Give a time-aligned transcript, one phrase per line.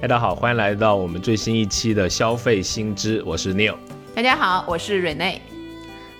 [0.00, 3.76] 大家好，欢迎来到我们最新一期的消费新知，我是 Neil。
[4.14, 5.38] 大家好，我是 Rene。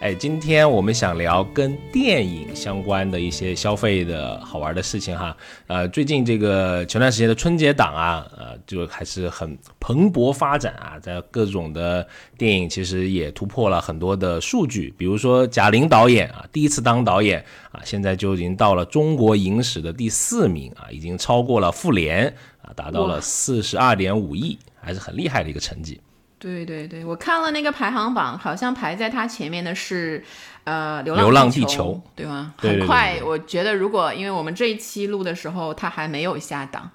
[0.00, 5.36] 哎，今天我们想聊跟电影相关的一些消费的好玩的事情哈。
[5.66, 12.06] 呃，最近这个前段时间的春节档啊，呃，就还是很蓬勃发展啊，在各种的
[12.36, 22.28] 电影其实也突破了很多的数据，比如说贾玲导演啊，第一次当导演啊，现在就已经到了中国影史的第四名啊，已经超过了《复联》
[22.66, 26.00] 啊，达到了四十二点五亿，还是很厉害的一个成绩。
[26.40, 30.24] 对对对，我看了那个排行榜，好像排在他前面的是，
[30.64, 32.54] 呃，流流浪地球，对吗？
[32.56, 36.90] 很快，我觉得如果因为我们这一期录的时候，他还没有下档，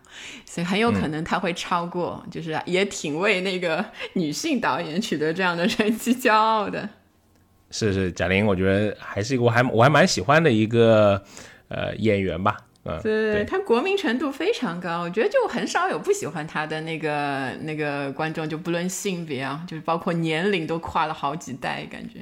[0.45, 6.89] 所以很有可能他会超过，就是也挺为那个女性导演取得这样的人气骄傲的。
[7.69, 11.23] 是是，贾玲，我觉得还是一个我还我还蛮喜欢的一个
[11.67, 12.57] 呃演员吧。
[13.01, 22.19] 对对，他国民程度非常高，我觉得就很少有不喜欢他的那个那个观众，就不论性别啊，就是包括年龄都跨了好几代，感觉。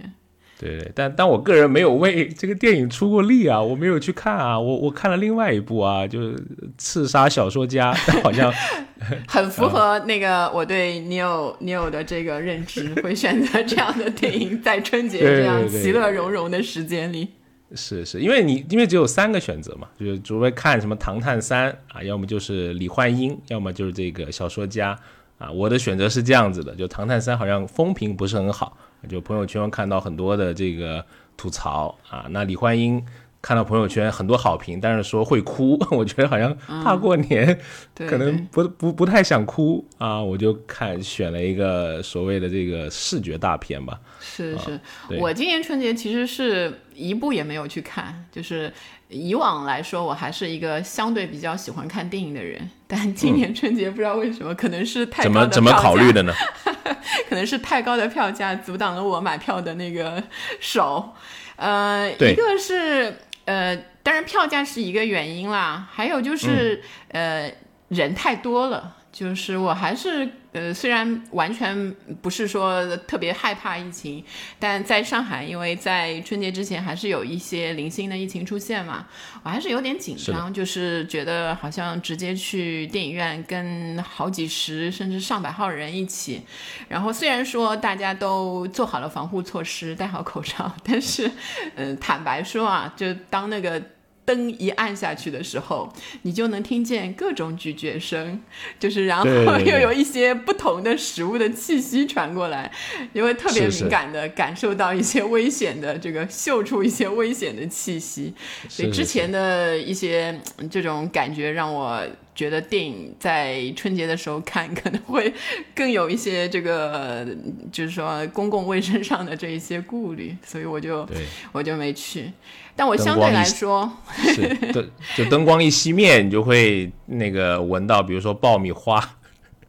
[0.60, 6.34] 对对，但但我个人没有为这个电影出过力啊，我没有去看啊，我我看了另外一部啊，就是
[6.78, 8.50] 《刺杀小说家》，好像
[9.28, 17.28] 很符合那个我对 Neil Neil 的这个认知，会选择这样的电影在春节这样其乐融融的时间里。
[17.76, 24.98] 是是，因为你因为只有三个选择嘛，就是除非看什么《唐探三》啊，要么就是李焕英，要么就是这个小说家
[25.38, 25.52] 啊。
[25.52, 28.78] 我的选择是这样子的，就《唐探三》好像风评不是很好，
[29.10, 31.04] 就朋友圈看到很多的这个
[31.36, 32.26] 吐槽啊。
[32.30, 33.04] 那李焕英。
[33.44, 37.60] 看到朋友圈很多好评，但是说会哭， 我觉得好像大过年，
[37.94, 44.00] 可能不不不太想哭啊，我就看选了一个所谓的这个视觉大片吧。
[44.22, 44.80] 是是，
[45.20, 48.72] 我今年春节其实是一部也没有去看，就是
[49.10, 56.34] 以往来说我还是一个相对比较喜欢看电影的人，但今年春节不知道为什么，可能是太怎么怎么考虑的呢？
[57.28, 60.24] 可能是太高的票价阻挡了我买票的那个
[60.62, 61.10] 手，
[61.58, 63.14] 呃，一个是。
[63.46, 67.52] 呃，当然票价是一个原因啦，还有就是，呃，
[67.90, 68.98] 人太多了。
[69.12, 71.92] 就是我还是呃，虽然完全
[72.22, 74.24] 不是说特别害怕疫情，
[74.60, 79.08] 但在上海，因为在春节之前还是有一些零星的疫情出现嘛，
[79.44, 86.42] 我还是有点紧张，就是觉得好像直接去电影院跟好几十甚至上百号人一起，
[86.88, 91.30] 然后虽然说大家都做好了防护措施，戴好口罩， 但是
[91.76, 93.82] 嗯，坦白说啊，就当那个。
[94.26, 95.92] 灯一按下去的时候，
[96.22, 98.42] 你就能听见各种咀嚼声，
[98.80, 99.26] 就是然后
[99.60, 102.72] 又有一些不同的食物的气息传过来，
[103.14, 108.34] 你会特别敏感的感受到一些危险的这个嗅出一些危险的气息。
[108.70, 110.40] 所以之前的一些
[110.72, 112.02] 这种感觉让我
[112.34, 115.32] 觉得电影在春节的时候看可能会
[115.76, 117.28] 更有一些这个
[117.72, 121.08] 就是说公共卫生上的这一些顾虑，所以我就
[121.52, 122.32] 我就没去。
[122.76, 129.18] 但我相对来说，是灯就灯光一熄灭，你就会那个闻到，比如说爆米花。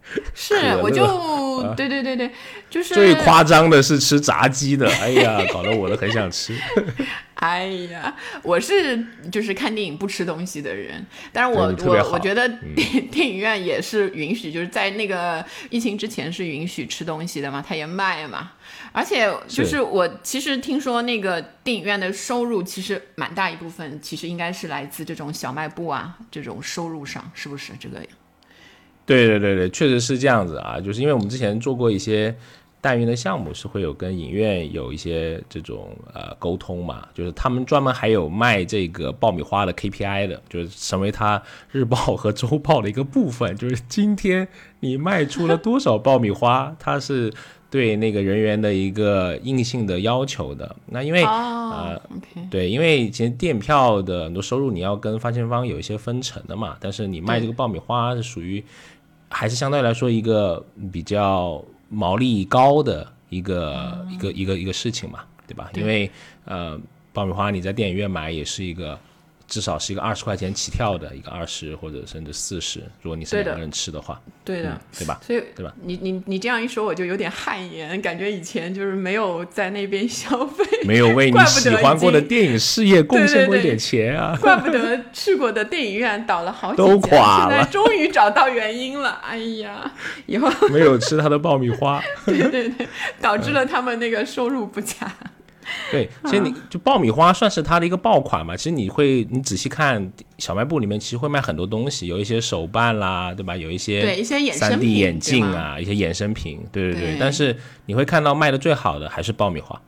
[0.34, 2.30] 是，我就对对对对，
[2.68, 6.54] 就是最夸张的是吃炸鸡的，哎呀，搞得我都很想吃。
[7.36, 18.52] 哎呀，我是就是看电影不吃东西的人，但是我我我觉得电电影院也是允许，就是在那个疫情之前是允许吃东西的嘛，他也卖嘛。
[18.96, 27.98] 而且就是我其实听说那个电影院的收入其实蛮大一部分，其实应该是来自这种小卖部啊这种收入上，是不是这个？
[29.04, 32.32] 对对对对，确实是这样子啊，就是因为我们之前做过一些
[32.80, 44.46] 代运的项目，是会有跟影院有一些这种呃沟通嘛，就是他们专门还有卖这个爆米花的 KPI 的，就是成为他日报和周报的一个部分， 就是今天
[44.78, 47.32] 你卖出了多少爆米花，它是
[47.74, 50.76] 对那个人员的一个硬性的要求的。
[50.86, 52.00] 那因为呃，
[52.48, 58.64] 对，因为其实店票的很多收入你要跟发行方有一些分成的嘛，但是你卖这个爆米花是属于。
[59.30, 65.68] 还是相对来说一个比较毛利高的一个一个一个一个事情嘛，对吧？
[65.74, 66.08] 因为
[66.44, 66.78] 呃，
[67.12, 68.96] 爆米花你在电影院买也是一个。
[69.46, 75.20] 至少是一个二十块钱起跳的一个二十或者甚至四十，如果你是两个人吃的话，对的，对吧？
[75.22, 75.72] 所以对吧？
[75.82, 84.36] 你你你这样一说，我就有点汗颜，感觉以前就是没有在那边消费，没有为你 喜欢过的电影事业贡献过一点钱啊！
[84.40, 89.20] 怪不得去过的电影院倒了好几都垮了，终于找到原因了。
[89.22, 89.92] 哎呀，
[90.26, 92.88] 以后 没有吃他的爆米花，对对对，
[93.20, 95.12] 导致了他们那个收入不佳。
[95.90, 98.56] 对，其实你就爆米花算是它的一个爆款嘛。
[98.56, 103.56] 其实你会，你仔细看小卖部里面，其实会卖很多东西，有一些手办啦，对吧？
[103.56, 107.16] 有一些对一些三 D 眼镜啊，一些衍生品，对对对。
[107.18, 107.56] 但是
[107.86, 109.80] 你会看到卖的最好的还是爆米花。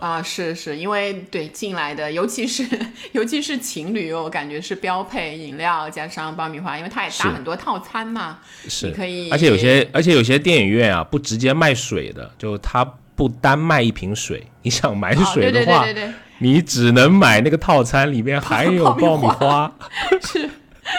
[0.00, 2.66] 啊，是是，因为对进来的，尤其是
[3.10, 9.28] 尤其是情侣，我感觉是标配饮料加上爆米花，因为它也搭很多套餐嘛，是可以。
[9.28, 12.82] 而且有些而且有些电影院啊，不直接卖水的，就它
[13.22, 15.86] 不单卖一瓶水，你想买水的话，
[16.38, 19.72] 你只能买那个套餐，里面还有爆米花。
[20.20, 20.50] 是，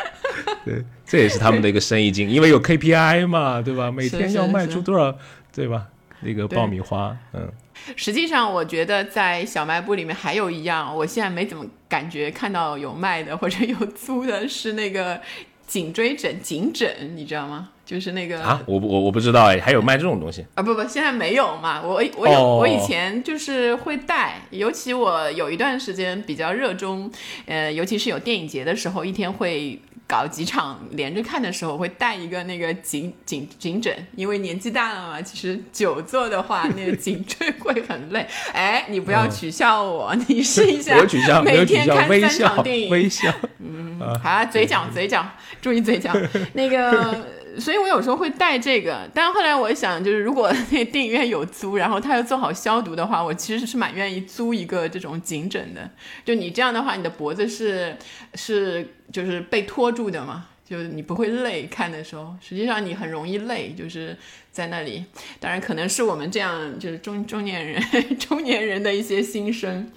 [0.64, 3.92] 对，这也是他们的一个生意经，因为有 KPI 嘛，对吧？
[3.92, 5.14] 每天要卖出多少，
[5.54, 5.88] 对吧？
[6.22, 7.52] 那个爆米花，嗯。
[7.98, 15.20] 实际上，我觉得在小卖部里面还有一样，我现在没怎么感觉看到有卖的或者有租的，是那个
[15.68, 17.72] 颈椎枕、颈枕，你知道吗？
[17.86, 20.64] 就是那个啊，我我我不知道哎，还有卖这种东西啊？
[20.64, 21.82] 不不，现在没有嘛。
[21.84, 27.12] 我我有，我以前就是会带，尤其我有一段时间比较热衷，
[27.46, 29.80] 呃，尤其是有电影节的时候，一天会。
[30.06, 38.28] 搞几场连着看的时候，会带一个那个颈颈颈枕，因为年纪大了嘛，其实久坐的话，那个颈椎 会很累。
[38.52, 40.94] 哎，你不要取笑我，你试一下，
[41.42, 45.26] 每天看三场电影，微笑，嗯，好，嘴角嘴角，
[45.62, 46.14] 注意嘴角，
[46.54, 47.26] 那个。
[47.60, 55.90] 所以我有时候会带这个，但是后来我想，就是如果 那电影院有租，然后他又做好消毒的话，我其实是蛮愿意租一个这种颈枕的。
[56.26, 57.96] 就你这样的话，你的脖子是
[58.36, 62.36] 是就是被托住的嘛，就是你不会累看的时候。
[62.42, 64.18] 实际上你很容易累，就是
[64.52, 65.06] 在那里。
[65.40, 67.82] 当然可能是我们这样就是中中年人
[68.18, 69.92] 中年人的一些心声。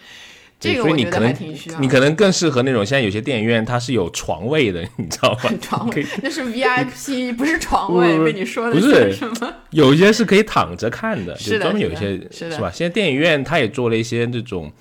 [0.59, 1.79] 这个我觉得还挺需要。
[1.79, 5.51] 你可能更适合那种现在有些电影院它是有床位的， 你知道吗？
[5.61, 8.19] 床位那是 VIP， 不是床位。
[8.25, 9.55] 被你说的不是什么？
[9.71, 12.71] 有一些是可以躺着看的，就专门有一些是吧？
[12.75, 14.73] 现在电影院它也做了一些这种。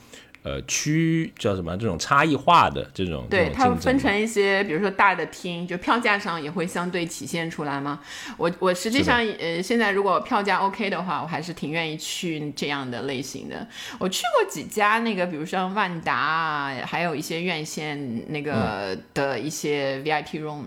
[0.45, 1.75] 呃，区叫什么？
[1.75, 7.99] 这种差异化的这种，对，它分成一些，比如说大的厅，就票价上也会相对体现出来吗？
[8.37, 13.67] 我我实际上，呃，现在如果票价 OK 的话，我还是挺愿意去这样的类型的。
[13.97, 20.65] 我去过几家那个，比如说万达啊，还有一些院线那个的一些 VIP room，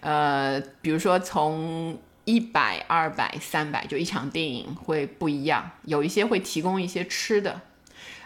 [0.00, 7.60] 呃，比如说从一百、二百、三百，就一场电影会不一样，有一些会提供一些吃的。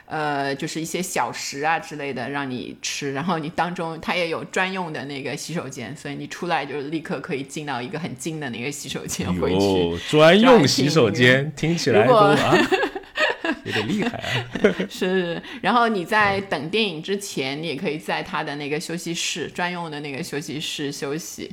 [0.07, 9.99] 呃，就是一些小食啊之类的让你吃，然后你当中它也有专用的那个洗手间，所以你出来就立刻可以进到一个很近的那个洗手间回去。
[10.11, 12.57] 专用洗手间听起来都啊，
[13.75, 14.25] 有点厉害啊。
[14.89, 21.51] 是，然后你在等电影之前，你也可以在他的那个休息室专用的那个休息室休息。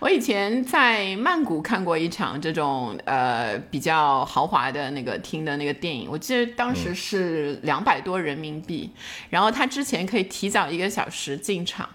[0.00, 8.90] 我以前在曼谷看过一场这种呃比较豪华的那个厅的那个电影，我记得当时是两百多人民币，
[9.30, 11.88] 然后他之前可以提早一个小时进场，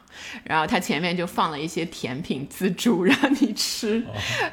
[0.44, 4.02] 然后他前面就放了一些甜品自助让你吃，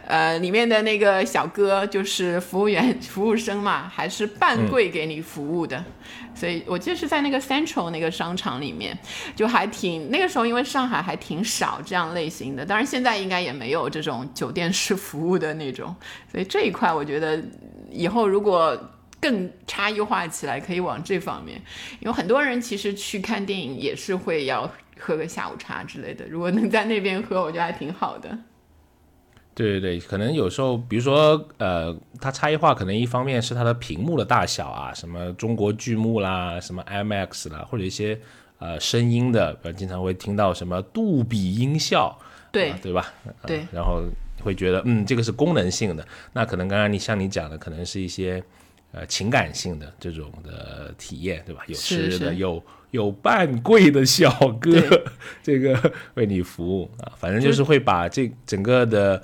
[0.06, 5.84] 呃，里面的那个小哥就是服务员、服务生嘛，还是半跪给给你服务的。
[6.34, 8.98] 所以我记得是在那个 Central 那个商场里面，
[9.36, 15.94] 就还挺那个时候，因为上海还挺少这样类型的，当然现在应该也没有这种酒店式服务的那种。
[16.30, 17.42] 所以这一块我觉得
[17.90, 18.76] 以后如果
[19.20, 21.60] 更差异化起来，可以往这方面，
[22.00, 28.38] 因为很多人其实去看电影也是会要喝个下午茶之类的，如果能在那边喝，我觉得还挺好的。
[29.54, 38.18] 对对对，可能有时候，比如说，呃，它差异化可能一方面是它的屏幕的大小啊，什么中国剧目啦，什么 IMAX 啦，或者一些
[38.58, 42.18] 呃声音的，比如经常会听到什么杜比音效，
[42.50, 43.14] 对对吧？
[43.46, 44.02] 对，然后
[44.42, 46.04] 会觉得，嗯，这个是功能性的。
[46.32, 48.42] 那可能刚刚你像你讲的，可能是一些
[48.90, 51.62] 呃情感性的这种的体验，对吧？
[51.68, 54.28] 有吃的，有有半跪的小
[54.60, 54.72] 哥，
[55.44, 59.22] 这个为你服务啊，反正就是会把这整个的。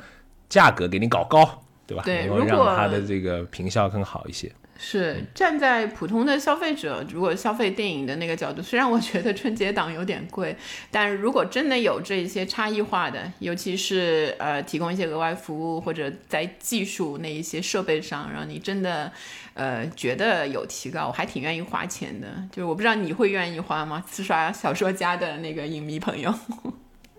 [0.51, 2.03] 价格给你搞高，对吧？
[2.05, 4.53] 对，然后让它的这个评效更好一些。
[4.83, 10.57] 是站在普通的消费者，如果消费电影的那个角度，虽然我觉得春节档有点贵，
[10.91, 19.13] 但如果真的有这些差异化的，尤其是呃提供一些额外服务，或者在技术那一些设备上，让你真的
[19.53, 22.27] 呃觉得有提高，我还挺愿意花钱的。
[22.51, 24.03] 就是我不知道你会愿意花吗？
[24.09, 26.35] 刺刷小说家的那个影迷朋友。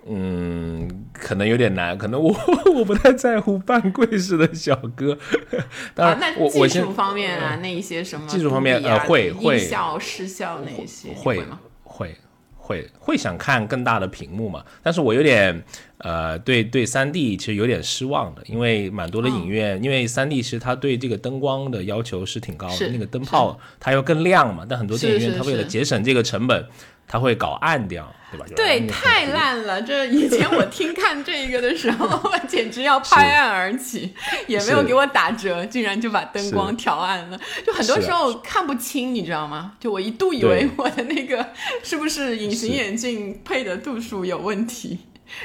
[0.08, 2.36] 嗯，可能有点难，可能我
[2.74, 5.16] 我不太在乎半跪式的小哥。
[5.94, 11.44] 当然，那技术方面啊，那一些什么技术方面呃会会效失效那些会？
[11.84, 12.16] 会
[12.58, 14.64] 会会想看更大的屏幕嘛。
[14.82, 15.64] 但是我有点
[16.00, 24.66] 呃，对对，三 D 其实有点失望的，因为蛮多的影院，因为三 D 其实它对这个灯光的要求是挺高的，那个灯泡它要更亮嘛。
[24.68, 26.66] 但很多电影院它为了节省这个成本。
[27.12, 28.46] 他会搞暗掉，对吧？
[28.56, 29.82] 对，太烂了。
[29.82, 34.14] 这以前我听看这个的时候，简直要拍案而起，
[34.48, 37.38] 也没有给我打折，竟然就把灯光调暗了。
[37.68, 39.74] 就很多时候看不清，你知道吗？
[39.78, 41.46] 就我一度以为我的那个
[41.84, 44.98] 是不是隐形眼镜配的度数有问题，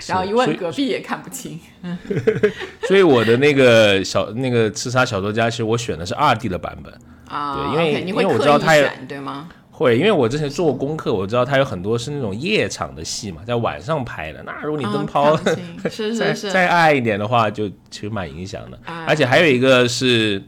[0.07, 1.59] 然后一问隔壁也看不清。
[1.83, 1.99] 嗯，
[2.87, 6.97] 所以我的那个小那个刺杀小说家，其实我选的是二 D 的版本
[7.29, 9.49] 啊，对，因为因为我知道它也对吗？
[9.79, 14.43] 会，因为我之前做过功课，我知道它有很多是那种夜场的戏嘛，在晚上拍的。
[14.43, 15.37] 那如果你灯泡
[16.19, 18.81] 再再暗一点的话，就其实蛮影响的。
[19.07, 20.43] 而且还有一个是，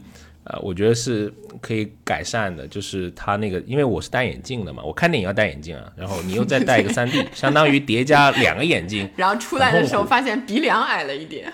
[0.45, 1.31] 呃，我觉得是
[1.61, 9.07] 可以改善的，就是它那个，因为我是戴眼镜的嘛，我看电影要戴眼镜啊，然后你又再戴一个三 D， 相当于叠加两个眼镜。
[9.15, 11.53] 然后出来的时候发现鼻梁矮了一点。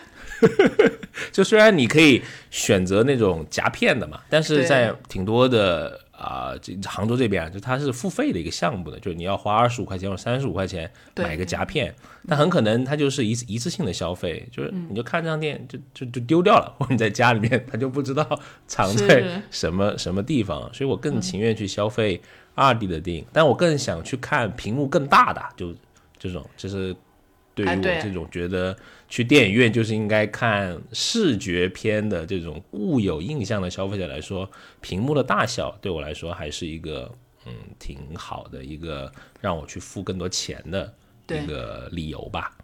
[1.34, 6.00] 就虽然你可以选择那种夹片的嘛，但是在挺多的。
[6.18, 11.94] 啊，这杭州这边就它是付费的一个项目的，就是你要花二十五块钱或三十五块钱买个夹片，
[12.28, 18.28] 但很可能它就是一次一次性的消费，就是你就看这张电影就就就丢掉了， 或者你在家里面它就不知道
[18.68, 22.22] 藏在什么什么地方，所以我更情愿去消费
[22.54, 25.76] 二 D 的电影，但我更想去看屏幕更大的，就
[26.18, 26.96] 这种就是。
[27.56, 28.76] 对于我这种觉得
[29.16, 37.10] 去电影院就是应该看视觉片的这种固有印象的消费者来说，屏幕的大小对我来说还是一个
[37.46, 40.94] 嗯挺好的一个让我去付更多钱的
[41.30, 42.58] 一个理由吧。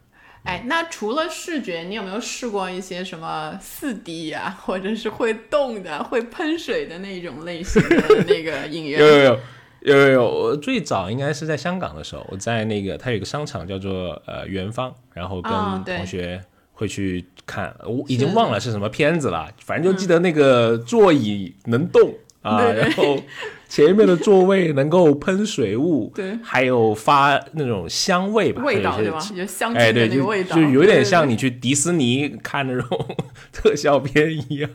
[0.44, 9.00] 哎，那除了视觉，你有没有试过一些什么四 D 呀，或者是会动的、会喷水的那种类型的那个影院？
[9.00, 9.40] 有有有。
[9.82, 15.52] 有有有，我最早应该是在香港的时候，我在那个它有一个商场叫做呃元芳，然后跟
[15.98, 16.42] 同学
[16.74, 23.18] 会去看，我已经忘了是什么片子了，反正就记得那个座椅能动啊，然后
[23.68, 29.20] 前面的座位能够喷水雾， 对，还有发那种香味吧，味道对吧？
[29.76, 33.16] 哎对，就味道，就有点像你去迪士尼看那种
[33.52, 34.70] 特效片一样。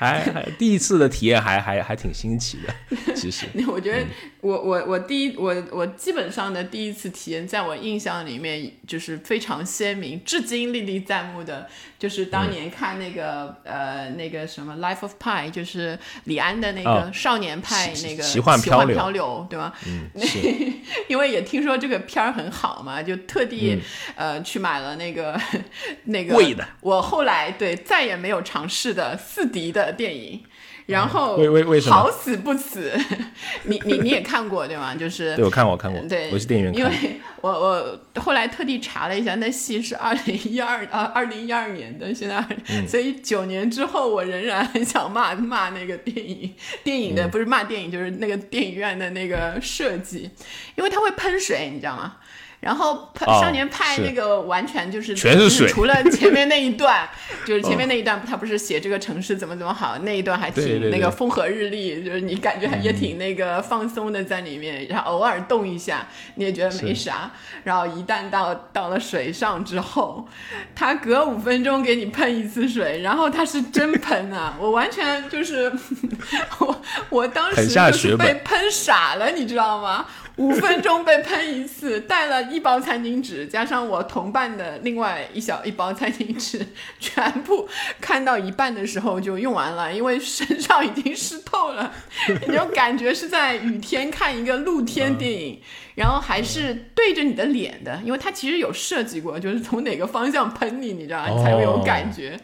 [0.00, 2.72] 还还第一次的体验还还还挺新奇的，
[3.14, 3.44] 其实。
[3.68, 4.06] 我觉得
[4.40, 19.70] 我我我第一我我基本上的第一次体验，在我印象里面就是非常鲜明，至今历历在目的，就是当年看那个呃那个什么《Life of Pi》，就是李安的那个少年派那个奇幻漂流，对吗？
[19.86, 20.08] 嗯，
[21.08, 23.78] 因为也听说这个片儿很好嘛，就特地
[24.16, 25.38] 呃去买了那个
[26.04, 26.66] 那个贵的。
[26.80, 29.89] 我后来对再也没有尝试的四 D 的。
[29.92, 30.40] 电影，
[30.86, 32.92] 然后为为为什么好死不死？
[33.64, 34.94] 你你你也看过对吗？
[34.94, 36.80] 就是对我看我看过，对，我是电影院看。
[36.80, 42.44] 因为我我后来特地查了一下，那戏是二零一二啊二零一二年的，现在
[42.86, 46.54] 所以九年之后，我仍然很想骂骂那个电影
[46.84, 50.30] 电影的不是骂电影，就是那个电影院的那个设计，
[50.76, 52.16] 因为它会喷水，你知道吗？
[52.60, 57.08] 然后少年派那个完全就是全是水，除了前面那一段，
[57.46, 67.30] 就是前面那一段，他不是写这个城市怎么怎么好，那一段还挺那个风和日丽，就是你感觉也挺那个放松的在里面，然后偶尔动一下你也觉得没啥，
[67.64, 70.28] 然后一旦到到了水上之后，
[70.74, 75.72] 他隔五分钟给你喷一次水，然后他是真喷啊，我完全就是
[76.60, 80.04] 我我当时就是被喷傻了，你知道吗？
[80.40, 86.66] 五分钟被喷一次，带了一包餐巾纸，加上我同伴的另外一小一包餐巾纸，
[86.98, 87.68] 全部
[88.00, 91.92] 看到一半的时候就用完了，因为身上已经湿透了，
[92.46, 95.60] 你就感觉是在雨天看一个露天电影，
[95.94, 101.44] 然后还是对着你的脸的，因为它其实有设计过，就是从哪个方向喷你，你知道吗？
[101.44, 102.40] 才会有感觉。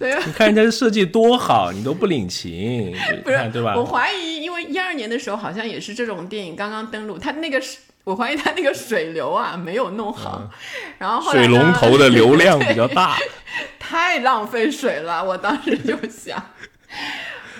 [0.00, 3.74] 你看人家的设计多好，你都不领情，不是对吧？
[3.76, 10.48] 我怀疑，因为一二年的时候好像也是这种电影刚刚登陆，它那个是，我怀疑它那个水流啊没有弄好，
[10.98, 13.16] 然后水龙头的 流量比较大，
[13.78, 15.24] 太浪费水了。
[15.24, 16.40] 我当时就想，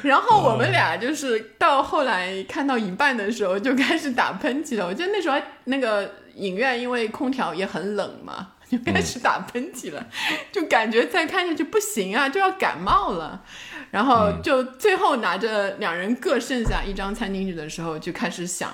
[0.02, 4.86] 然后我们俩就是到后来看到一半的时候就开始打喷嚏了。
[4.86, 8.50] 我记得那时候那个影院因为空调也很冷嘛。
[8.70, 10.06] 就开始打喷嚏了，
[10.52, 13.42] 就感觉再看下去不行啊，就要感冒了。
[13.90, 18.70] 然后就最后拿着两人各剩下一张餐巾纸的时候，就开始想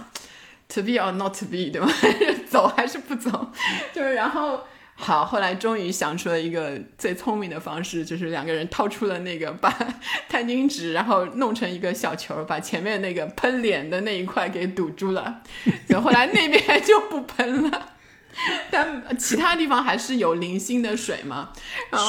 [0.69, 1.89] ，to be or not to be，对吧？
[2.51, 3.53] 走还是不走？
[3.93, 4.61] 就是然后
[4.97, 9.71] 好，后来终于想出了一个最聪明的方式，就是两个人掏出了那个把
[10.29, 15.43] 餐巾纸，然后弄成一个小球，把前面那个喷脸的那一块给堵住了，
[15.89, 17.94] 就后来那边就不喷了。
[18.71, 21.51] 但其他地方还是有零星的水嘛，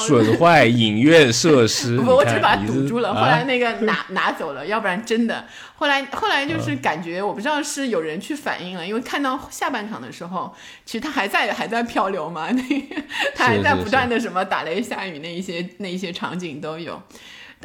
[0.06, 1.96] 损坏影院设施。
[1.96, 3.14] 不， 我只把它堵住了。
[3.14, 5.46] 后来那个拿拿走了，要不然真的。
[5.76, 10.54] 后来后来就是感觉，我不知道是有人去反映了，因为看到下半场的时候，
[10.84, 12.62] 其实它还在还在漂流嘛， 那
[13.34, 17.00] 它还在不断的什么打雷下雨那一些那一些场景都有。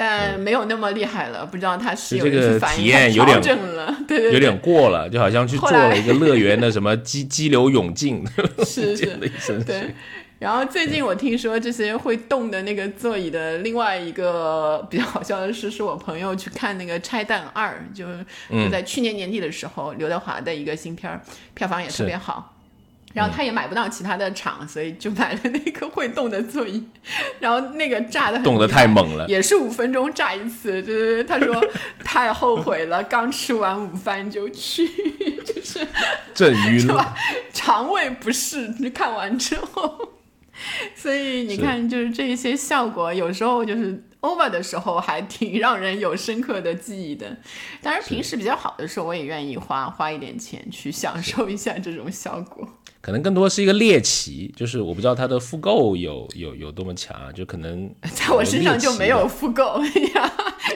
[0.03, 3.37] 但没有那么厉害了，不知道他是这个体验有点
[3.75, 8.25] 了， 对对，有点过了，就好像去做了一个乐园的什么激激流勇进，
[8.65, 8.97] 是
[9.37, 9.93] 是， 对。
[10.39, 18.07] 然后最近我听说这些会动的那个座椅的另外一个比较好笑的事，是我朋友去看那个《拆弹二》，就
[18.49, 21.21] 就在去年年底的时候，刘德华的一个新片儿，
[21.53, 22.50] 票房也特别好。
[23.13, 26.83] 然后他也买不到其他的场，所以就买了那个会动的座椅。
[27.39, 30.81] 然后那个炸的动的太猛了，也是五分钟炸一次。
[30.83, 31.63] 就是他说
[32.03, 34.87] 太后悔了，刚吃完午饭就去，
[35.45, 35.87] 就是
[36.33, 37.15] 震晕了，
[37.53, 38.69] 肠胃不适。
[38.93, 40.09] 看完之后，
[40.95, 47.37] 所以你看，就是这一些效果，有时候就是 over 的时候，还挺让人有深刻的记忆的。
[47.81, 52.67] 当然，平时比较好的时候，我也愿意花花一点钱去享受一下这种效果。
[53.01, 60.31] 可能更多是一个猎奇，就是我不知道它的复购有有有多么强，就可能 在我身上就没有复购呀，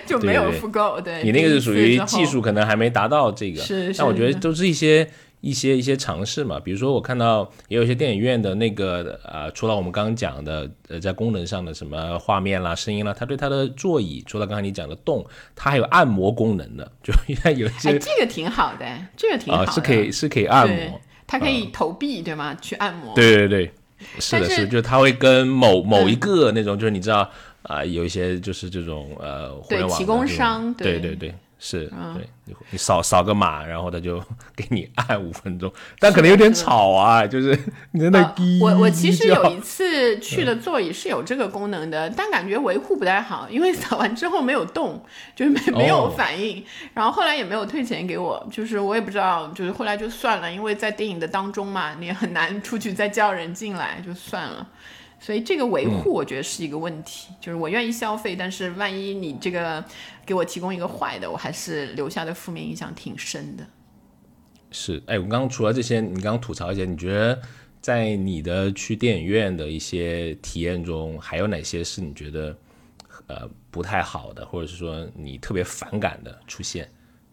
[0.08, 1.00] 就没有复购。
[1.00, 5.08] 对你那个是属于技术可能还没达到这个，是，但我觉得都是一些
[5.42, 6.60] 一些一些尝试嘛。
[6.60, 15.24] 比如说我看到也有一些电影院的那个呃，除了我们刚刚讲的呃，在功能上的什么画面啦、声音啦，它对它的座椅，除了刚才你讲的动，
[15.56, 17.90] 它还有按摩功能的，就应 该有些。
[17.90, 21.00] 哎，这个挺好的，这个挺好，是可以是可以按摩。
[21.28, 22.56] 它可以投币对吗？
[22.62, 23.14] 去按摩。
[23.16, 23.72] 对对对，
[24.20, 27.30] 是的，是，就是它会跟某某一个那种，就是你知道
[27.64, 31.34] 啊，有一些就是这种呃，互联网提供商，对对对。
[31.58, 34.22] 是对，你你扫扫个码，然后他就
[34.56, 37.58] 给你按五分钟，但可能有点吵啊，就是
[37.92, 45.04] 你在那我我其实有一次去的座椅是有这个功能的，但感觉维护不太好，因为扫完之后没有动，
[45.36, 54.68] 就是没没有反应，然后后来也没有退钱给我，就是我也不知道，就是后来就算了，因为在电影的当中嘛，你也很难出去再叫人进来，就算了。
[55.26, 59.84] 所以这个维护我觉得是一个问题，就是我愿意消费，但是万一你这个
[60.24, 63.66] 给我提供一个坏的，我还是留下的负面影响挺深的。
[64.70, 67.42] 是，哎，我刚刚除了这些，你刚刚吐槽一些，你觉得
[67.82, 72.56] 在你的去电影院的一些体验中，还有哪些是你觉得
[73.26, 76.88] 呃不太好的，或者是说你特别反感的出现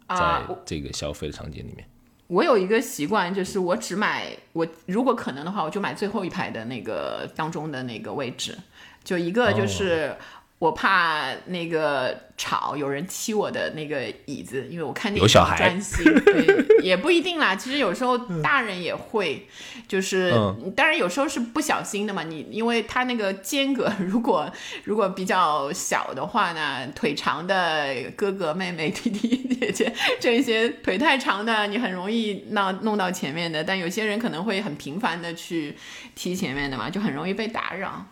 [0.09, 1.87] 在这个消费的场景里面？
[2.33, 8.57] 我有一个习惯，就是我只买我如果可能的话，我就买最后一排的那个当中的那个位置，
[9.05, 10.17] 就一个就是
[10.63, 12.17] 我怕那个。
[12.35, 16.03] 吵，有人踢我的那个椅子，因为我看电影专心。
[16.25, 17.55] 对，也不一定啦。
[17.55, 19.47] 其实有时候大人也会，
[19.87, 20.33] 就是
[20.75, 22.25] 当然有时候是不小心的嘛。
[22.25, 24.51] 你因为他那个间隔，如果
[24.83, 33.63] 如果比较小的话呢，腿长的哥哥妹妹、 弟弟姐姐这些腿太长的，你很容易闹弄到前面的。
[33.63, 35.77] 但有些人可能会很频繁的去
[36.17, 38.05] 踢前面的嘛，就很容易被打扰。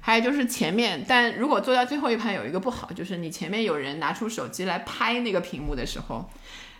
[0.00, 6.28] 还有就是前面，但如果坐到最后一排有一个不好，就是你前面有人拿出手机来拍那个屏幕的时候，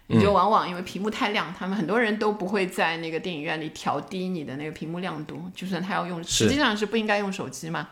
[0.08, 7.88] 你就往往因为屏幕太亮，他们很多人都不会在那个电影院里调低你的那个屏幕亮度，就算他要用，实际上是不应该用手机嘛，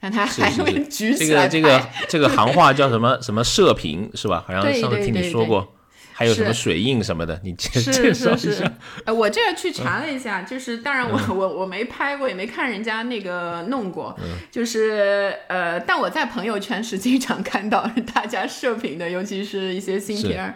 [0.00, 3.18] 但他还会举起来这个这个这个行话叫什么？
[3.22, 4.44] 什么射频是吧？
[4.46, 5.74] 好像上次听你说过。
[6.16, 7.40] 还有什么水印什么的？
[7.42, 8.72] 你介绍一下。
[9.04, 14.16] 呃，我这个去查了一下，就是当然我 我我没拍过，也没看人家那个弄过，
[14.50, 20.54] 就是呃，但我在朋友圈是经常看到大家 射频的，尤其是一些新片儿。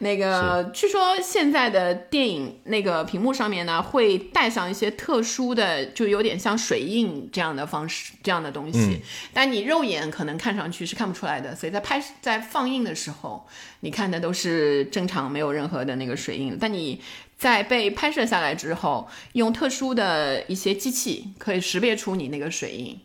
[0.00, 9.00] 那个据说现在的电影那个屏幕上面呢，会带上一些特殊的，就有点像水印这样的方式，这样的东西。
[9.32, 13.46] 但你肉眼可能看上去是看不出来的，所以在拍在放映的时候，
[13.80, 16.56] 你看的都是正常，没有任何的那个水印。
[16.60, 17.00] 但你
[17.36, 23.00] 在被拍摄下来之后，用特殊的一些机器可以识别出你那个水印。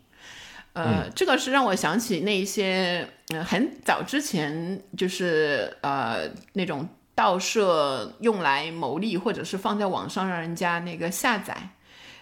[0.73, 6.21] 呃，这个是让我想起那一些，呃，很早之前就是呃
[6.53, 11.55] 那种盗摄用来牟利，或者是放在网上让人家那个下载，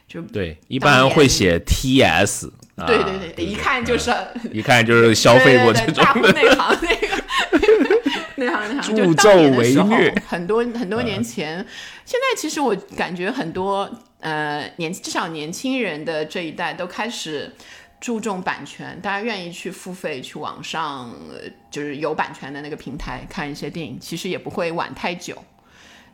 [0.05, 2.51] 就对，一般会写 T S，
[2.85, 4.13] 对对对，一看就是
[4.51, 6.03] 一看就是消费过这种
[6.35, 7.23] 内行那个
[8.35, 11.65] 那行那行，就助纣为虐，很多很多年前，
[12.03, 13.89] 现在其实我感觉很多。
[14.23, 17.51] 呃年至少年轻人的这一代都开始
[18.01, 25.41] 注重版权，大家愿意去付费去网上呃就是有版权的那个平台看一些电影，其实也不会晚太久。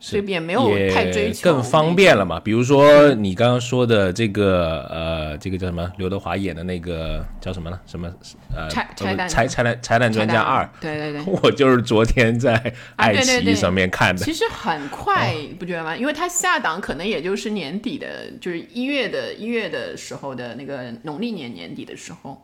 [0.00, 2.38] 所以也没有太追求，更方便了嘛。
[2.38, 5.90] 比如说你刚刚说的这个，呃，这个叫什么？
[5.96, 7.80] 刘德华演的那个叫什么呢？
[7.86, 8.08] 什么？
[8.54, 10.68] 呃，拆拆弹拆拆弹拆弹专家二。
[10.80, 14.24] 对对对， 我就是昨天在爱奇艺上面看的。
[14.24, 15.96] 其实很快，不觉得吗？
[15.96, 22.42] 因为它下档可能也就是年底的，就是一月的一月的时候的那个农历年年底的时候，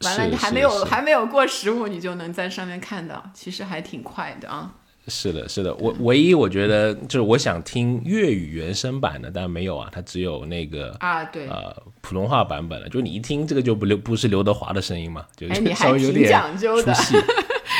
[0.00, 4.72] 完了你还没有还没有过十五，你就能在上面看到，其实还挺快的啊。
[5.06, 12.88] 是的，是的，我唯一我觉得就是我想听粤语原声版的，但没有啊，它只有那个啊，对，呃，普通话版本了。
[12.88, 17.16] 就你一听这个就不刘不是刘德华的声音嘛，就 稍微有点出戏。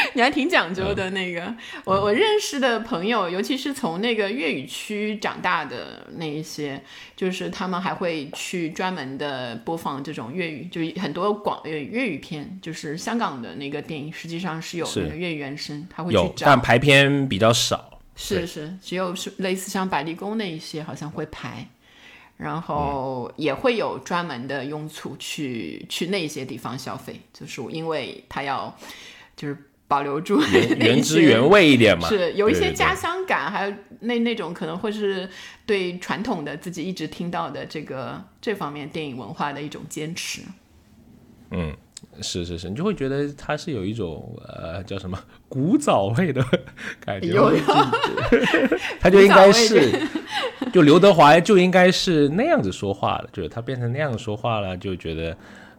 [0.15, 1.55] 你还挺讲究的，那个。
[1.85, 6.81] 我我认识的朋友，尤其是从那个粤语区长大的那一些，
[7.17, 21.67] 就是他们还会去专门的播放这种粤语，就是很多广粤粤语片，就是香港的那个电影，实际上是有那个粤语原声，他会去找，但排片比较少，是是，只有是类似像百丽宫那一些好像会排，
[22.37, 28.77] 然后也会有专门的拥簇去去那些地方消费，就是因为他要
[29.37, 29.57] 就是。
[29.87, 30.41] 保留住
[30.79, 35.29] 原 汁原味一点嘛，是有一些家乡感，还有那那种可能会是
[35.67, 40.41] 对传统的自己一直听到的这个这方面电影文化的一种坚持。
[41.51, 41.73] 嗯，
[42.23, 45.19] 是是是，你就会觉得它是有一种呃叫什么
[45.49, 46.43] 古早味的
[47.05, 47.53] 感觉，有
[48.99, 49.93] 他 就应该是
[50.73, 55.37] 就刘德华就应该是那样子说话了，就是他变成那样说话了，就觉得。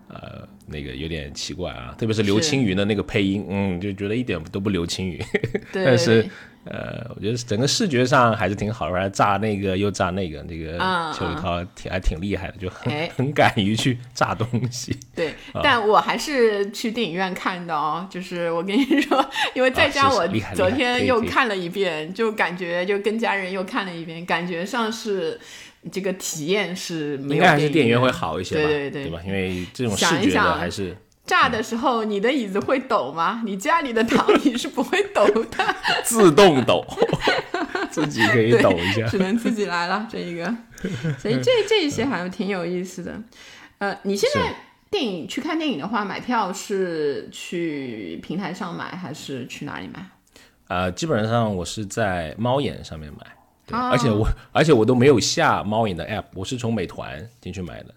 [0.07, 5.19] 呃，那个有点奇怪啊，特别是刘青云的那个配音，嗯，就觉得一点都不刘青云。
[5.73, 6.27] 但是，
[6.65, 10.77] 呃，我觉得整个视觉上还是挺好的，还炸那个又炸那个，那个
[11.13, 14.97] 邱宇涛挺还挺厉害的，就很 很敢于去炸东西。
[15.15, 18.07] 对，但我还是去电影院看的哦。
[18.09, 19.23] 就是我跟你说，
[19.53, 25.39] 因为在家我 昨天又看了一遍，就感觉就跟家人又看了一遍，感觉上是。
[25.91, 28.61] 这个体验是应该还是电影院会好一些吧？
[28.67, 29.19] 对对对，对吧？
[29.23, 33.41] 因为这种视觉的还是炸的时候，你的椅子会抖吗？
[33.45, 36.85] 你家里的躺椅是不会抖的， 自动抖，
[37.89, 40.45] 自己可以抖一下，只能自己来了这一个。
[41.17, 43.19] 所以这这一些好像挺有意思的。
[43.79, 44.53] 呃，你现在
[44.91, 50.05] 电影去看电影的话，买票是去平台上买还是去哪里买？
[50.67, 53.25] 呃，基本上我是在猫眼上面买。
[53.71, 57.91] 而且我，而且我都没有下猫眼的 app，我是从美团进去买的。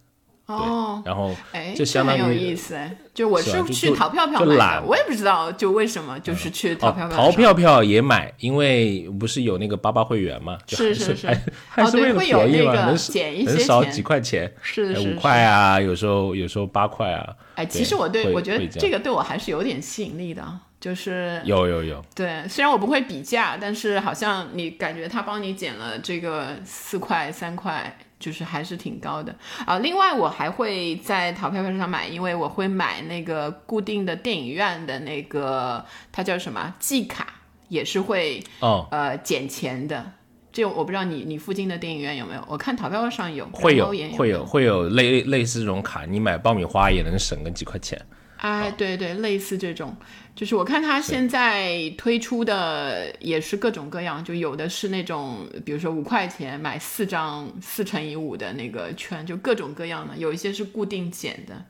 [0.48, 7.16] 哦，然后哎，这相当于有意思哎，就我是去淘票票买的，我也不知道就为什么就是去淘票票。
[7.16, 11.26] 淘票票也买，因为不是有那个八八会员嘛，是是是，
[11.68, 17.36] 还是 为了便宜嘛，能减一些少几块钱，是是五块啊，有时候有时候八块啊。
[17.54, 20.42] 哎，其实我对我觉得这个对我还是有点吸引力的。
[20.80, 29.78] 就是有有有，对，虽然我不会比价，但是好像你感觉他帮你减了这个四块三块，就是还是挺高的啊。
[29.78, 37.26] 另外，我还会在淘票票上买，因为我会买那个固定的电影院的那个，它叫什么季卡，
[37.68, 40.12] 也是会哦呃减钱的。
[40.50, 42.44] 这我不知道你你附近的电影院有没有？
[42.48, 48.00] 我看淘票上有，会有会有会有类类似这种卡，你买爆米花也能省个几块钱。
[48.38, 49.96] 哎，对对，类似这种。
[50.34, 61.64] 就是我看他现在推出的也是各种各样，就有的是那种，比如说五块钱买四张四乘以五的那个券，就各种各样的，有一些是固定减的，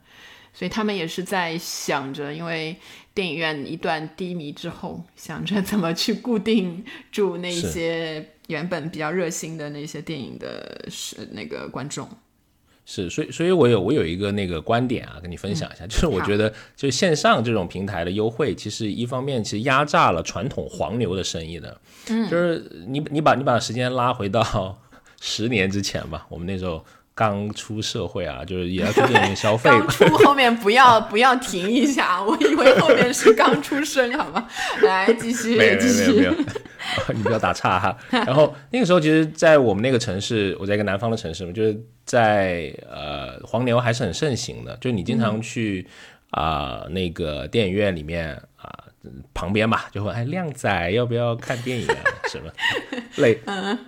[0.53, 2.75] 所以他们也是在想着，因为
[3.15, 12.07] 电影院一段低迷之后，想着怎么去固定 住那些原本比较热心的那些电影的是那个观众。
[12.91, 24.81] 是，所以，所以我有我有一个那个观点啊，跟你分享一下，就是我觉得，就是线上这种平台的优惠，其实一方面其实压榨了传统黄牛的生意的，嗯，就是你你把你把时间拉回到
[25.21, 26.83] 十年之前吧，我们那时候。
[27.19, 29.69] 刚出社会啊， 就是也要去电影院消费。
[29.69, 34.47] 刚出后面不要 不要停一下，我以为后面是刚出生，好吗？
[34.83, 35.75] 来继续没有。
[35.75, 36.33] 没有没有，
[37.13, 37.97] 你不要打岔哈。
[38.09, 45.85] 然后那个时候，其实，在我们那个城市，我在一个南方的城市嘛，就是在呃黄牛还是很盛行的，就你经常去
[46.29, 48.71] 啊那个电影院里面啊
[49.33, 52.49] 旁边吧，就会哎靓仔要不要看电影啊什么
[53.17, 53.37] 类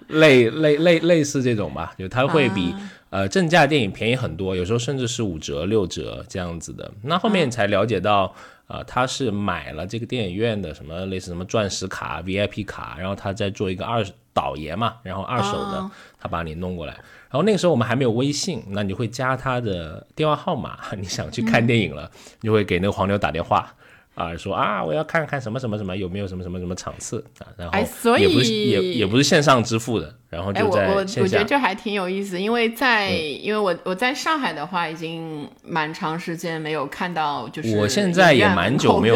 [0.09, 2.75] 类类类类似这种吧，就他会比。
[3.11, 6.89] 呃，正价电影便宜很多，有时候甚至是五折、六折这样子的。
[7.03, 8.33] 那后面才了解到，
[8.67, 14.01] 呃，他是买了这个电影院的什么类似什么钻石卡、VIP 卡，然后他再做一个二
[14.33, 16.93] 导爷嘛，然后二手的他把你弄过来。
[17.29, 23.75] 然后那个时候我们还没有微信，那你会加他的电话号码， 你想去看电影了，你会给那个黄牛打电话。
[24.13, 27.47] 啊，说啊，我要看看什么什么什么，有没有什么什么什么场次啊？
[27.57, 39.15] 然后也不是也也不是线上支付的，然后就在我我我觉得这还挺有意思，因为在因为我我在上海的话，已经蛮长时间没有看到，就是我现在也蛮久没有，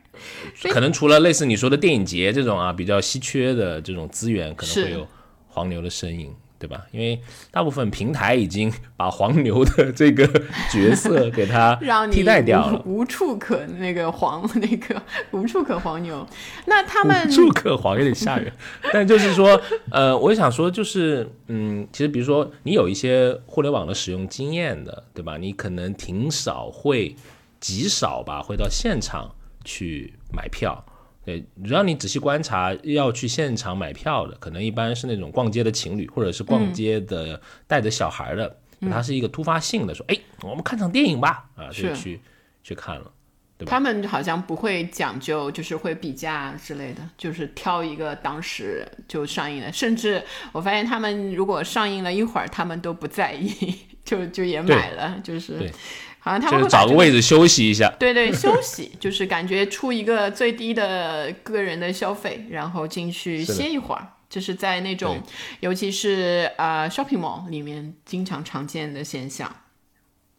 [0.70, 5.06] 可能除了类似你说的电影节这种啊比较稀缺的这种资源，可能会有
[5.46, 6.34] 黄牛的身影。
[6.58, 6.84] 对吧？
[6.90, 10.26] 因为大部分平台已经把黄牛的 这个
[10.72, 11.74] 角色给它
[12.10, 16.26] 替代掉了，无处可那个黄 那个无处可黄牛。
[16.66, 18.52] 那他们无处可黄有点吓人，
[18.92, 25.36] 但就是说，呃，我想说，就是嗯，其实比如说你有一些互联网的使用经验的，对吧？
[25.38, 27.14] 你可能挺少会，
[27.60, 29.30] 极少吧，会到现场
[29.64, 30.84] 去买票。
[31.28, 38.56] 对，只要你仔细观察，要去现场买票的，可能一般是那种逛街的情侣，或者是逛街的带着小孩的，
[38.90, 42.18] 他是一个突发性的说，哎，我们看场电影吧，啊，就去
[42.62, 43.12] 去看了，
[43.58, 43.70] 对吧？
[43.70, 55.70] 他们好像不会讲究，就是会比价之类的，就是挑一个当时就上映的，甚至我发现他们如果上映了一会儿，他们都不在意， 就就也买了，就是。
[56.18, 65.22] 好像他们会找个位置休息一下，对对，休息 就是感觉出一个最低的个人的消费，然后进去歇一会儿，就是在那种，
[65.60, 69.54] 尤其是呃 shopping mall 里面经常常见的现象。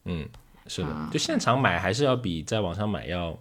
[0.05, 0.27] 嗯，
[0.67, 3.37] 是的，就现场买还是要比在网上买要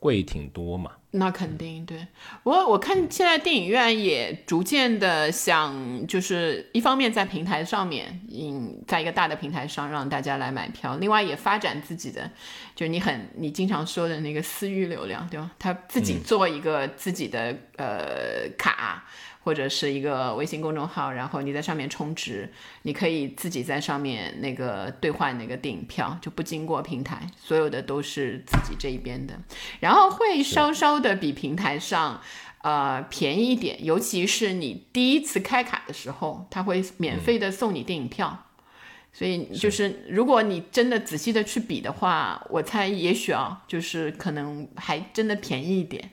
[0.00, 0.90] 贵挺多嘛。
[1.12, 2.06] 那肯定对，
[2.44, 12.30] 我我看现在电影院也逐渐的想，就是一方面在平台上面，嗯，在一个大的平台上让大家来买票，另外也发展自己的，
[12.76, 15.50] 就是你很你经常说的那个私域流量，对吧？
[15.58, 19.04] 他自己做一个自己的呃卡。
[19.42, 29.40] 或者是一个微信公众号，然后你在上面充值，你可以自己在上面那个兑换那个电影票，就不经过平台，所有的都是自己这一边的，
[29.80, 32.20] 然后会稍稍的比平台上
[32.62, 38.46] 呃便宜一点，尤其是你第一次开卡的时候，他会免费的送你电影票，
[39.12, 46.10] 所以就是如果你真的仔细的去比的话，我猜也许啊，就是可能还真的便宜一点。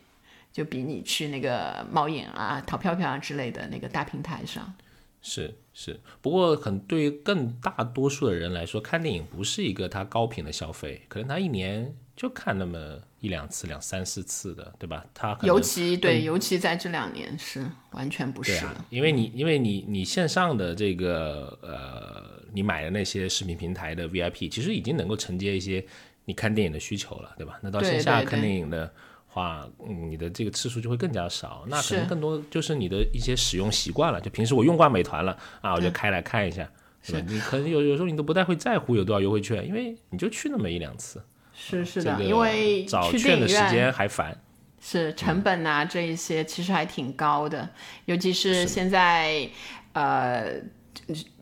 [0.58, 4.74] 就比你去那个猫眼啊、淘票票啊之类的那个大平台上，
[5.22, 6.00] 是是。
[6.20, 15.06] 不过，很对于更大多数的人来说，看电影不是一个他高频的消费，可能他一年就看那么一两次、两三四次的，对吧？
[15.14, 25.86] 他尤其对，尤其在这两年是完全不是啊，因为你因为你你线上的这个呃，你买的那些视频平台的 VIP，其实已经能够承接一些
[26.26, 27.60] 你看电影的需求了，对吧？
[27.62, 28.92] 那到线下看电影的。
[29.38, 34.20] 话，嗯，你的这个次数就会更加少，那可能更多就是你的一些使用习惯了。
[34.20, 36.68] 就平时我用惯美团了啊，我就开来看一下，
[37.04, 37.22] 是吧？
[37.28, 41.24] 你可能有有时候你都不太会在乎有多少优惠券，因为你就去那么一两次。
[41.54, 44.36] 是是的，因为找券的时间还烦。
[44.82, 47.70] 是成本啊，这一些其实还挺高的，
[48.06, 49.48] 尤其是现在，
[49.94, 50.60] 呃。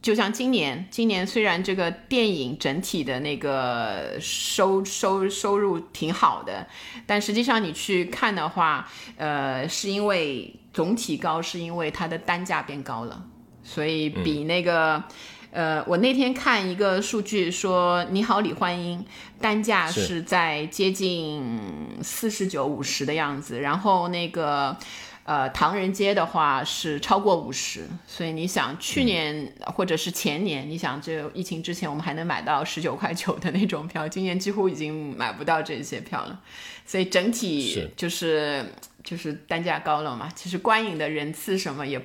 [0.02, 6.68] 就像今年，今年虽然这个电影整体的那个收收收入挺好的，
[7.08, 8.88] 但实际上你去看的话，
[9.18, 13.26] 呃，是因为总体高，是因为它的单价变高了，
[13.64, 15.04] 所以比那个，
[15.52, 19.00] 呃，我那天看一个数据说，《你好，李焕英》
[19.42, 21.60] 单价是在接近
[22.04, 24.78] 四十九五十的样子，然后那个。
[25.26, 36.40] 呃，唐人街的话是超过五十，所以你想去年或者是前年，你想这疫情之前我们还能买到十九块九的那种票，今年几乎已经买不到这些票了，
[36.86, 38.64] 所以整体就是
[39.04, 40.32] 就是单价高了嘛。
[40.36, 42.00] 其实观影的人次什么也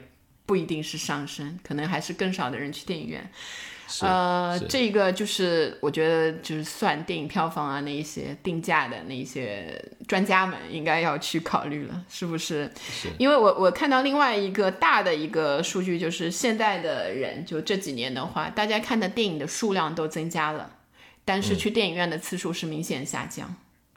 [0.46, 3.30] 不一定是上升，可能还是更少的人去电影院。
[4.02, 12.70] 呃，这个就是我觉得就是算电影票房啊，那一些定价的那些专家们应该要去考虑了，是不是？
[12.78, 13.08] 是。
[13.18, 20.70] 因为我我看到另外一个大的一个数据，就是现在的人就这几年的话，大家看的电影的数量都增加了，
[21.24, 23.54] 但是去电影院的次数是明显下降。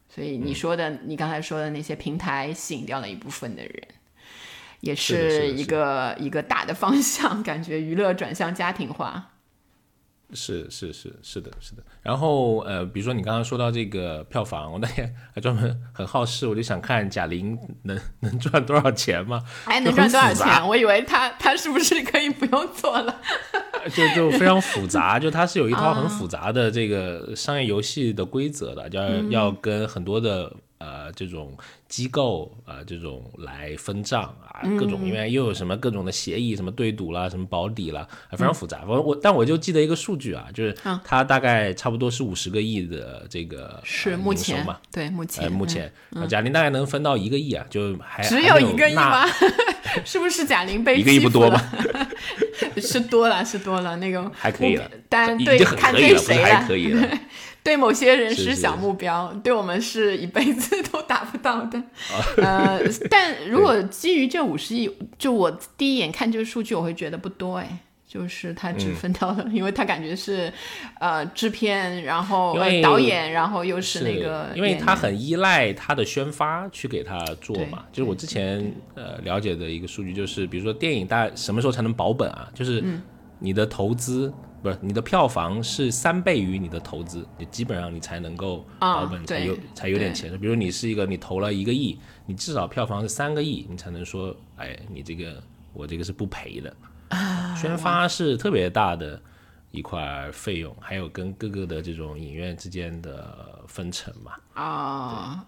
[0.09, 3.87] 所以你说的，你刚才说的那些平台吸引掉了一部分的人，
[4.79, 9.31] 也是一个一个大的方向，感觉娱乐转向家庭化。
[10.33, 11.83] 是是是是的，是的。
[12.01, 19.43] 然后呃，比如说你刚刚说到这个票房，我那天还专门很好事，我就想看贾玲能能赚多少钱嘛？
[19.65, 20.67] 还能赚多少钱？
[20.67, 23.21] 我以为他他是不是可以不用做了？
[23.93, 30.53] 就就非常复杂，就它是有一套很复杂的这个商业游戏的规则的，要要跟很多的。
[30.83, 31.55] 呃这种
[31.87, 38.83] 机构啊这种来分账啊，各种因为又有什么各种的协议，什么对赌啦，什么保底啦，非常复杂。
[38.85, 45.91] 我我但我就记得一个数据啊，就是它大概差不多是五十个亿的这个是目前嘛，对目前目前
[46.27, 49.25] 贾玲大概能分到一个亿啊，就还只有一个亿吗？
[50.03, 51.61] 是不是贾玲被一个亿不多吗？
[52.77, 57.07] 是多了，是多了，那个还可以了，但对看对谁了，还可以了。
[57.63, 61.81] 对某些人是小目标，对我们是一辈子 都达不到的。
[62.37, 67.79] 呃，但如果基于这五十亿，就我第一眼看这个数据，我会觉得不多哎。
[68.05, 70.53] 就是他只分到了，因为他感觉是，
[70.99, 77.83] 呃，制片，然后导演，然后又是那个，因为他很依赖他的宣发去给他做嘛。
[77.91, 82.47] 就是我之前呃了解的一个数据，就是比如说电影大什么时候才能保本啊？
[82.53, 82.83] 就是
[83.39, 84.31] 你的投资
[84.63, 90.39] 不是你的票房是三倍于你的投资，你基本上你才能够保本，才有才有点钱。
[90.39, 96.73] 比如你是一个你投了一个亿，你至少票房是三个亿，你才能说，哎，你这个我这个是不赔的。
[97.57, 99.21] 宣发是特别大的
[99.71, 104.31] 一块费用，还有跟各个的这种影院之间的分成嘛。
[104.53, 105.45] 啊，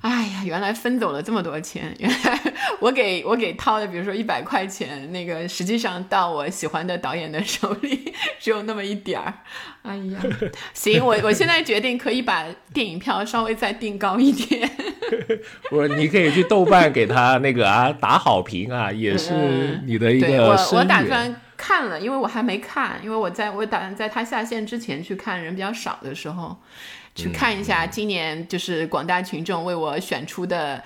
[0.00, 2.40] 哎呀，原来分走了这么多钱，原来
[2.78, 9.34] 我给我给掏的，比如说一百块钱，那个实际上到我喜欢的导演的手里只有那么一点儿。
[9.82, 10.20] 哎呀，
[10.72, 14.70] 行，我我现在决定可以把电影票稍微再定高一点。
[15.72, 26.56] 我你可以去豆瓣给他那个啊打好评啊，也是你的一个我我打算看了，因为我还没看，因为我在我打算在他下线之前去看，人比较少的时候
[27.22, 30.82] 去看一下今年就是广大群众为我选出的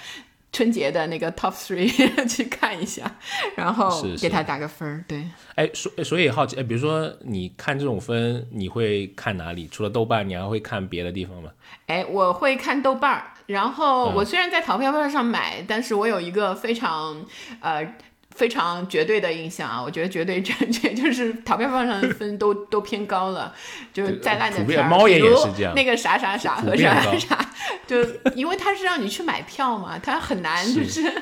[0.51, 1.89] 春节的那个 top three
[2.29, 3.11] 去看一下，
[3.57, 5.05] 然后给他打个分儿。
[5.09, 9.67] 对，哎，所所以好奇，哎，比如说你看这种分，你会看哪里？
[9.69, 11.51] 除了豆瓣，你还会看别的地方吗？
[11.87, 13.25] 哎，我会看豆瓣儿。
[13.47, 17.25] 然后我虽然在淘票票上买，但是我有一个非常
[17.61, 17.95] 呃
[18.35, 23.55] 非常绝对的印象啊，我觉得绝对正 确，就是淘票票上的分都都偏高了，
[23.93, 25.37] 就是再烂的片儿，比如
[25.75, 27.51] 那个啥啥啥和啥啥啥，
[27.87, 27.99] 就
[28.35, 31.13] 因为它是让你去买票嘛，它很难，就是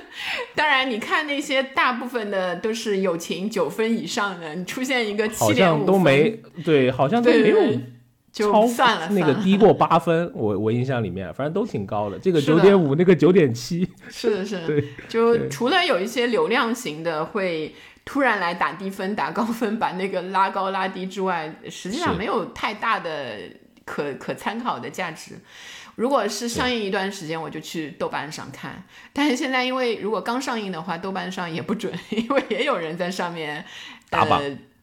[0.55, 7.59] 当然你看那些大部分的都是友情九分以上的，你出现一个七点五都没对，好像都没有。
[8.33, 12.17] 就算了，那个低过八分，我我印象里面，反正都挺高的。
[12.19, 14.67] 这个九点五，那个九点七，是的，是。
[14.67, 23.37] 对， 就除了有一些流量型的会突然来打低分、打高分，把那个拉高拉低之外，实际上没有太大的
[23.85, 25.33] 可可参考的价值。
[25.97, 28.85] 如果是上映一段时间，我就去豆瓣上看。
[29.13, 33.65] 但是现在，因为如果刚上映的话，豆瓣上也不准， 因为也有人在上面
[34.09, 34.41] 打榜。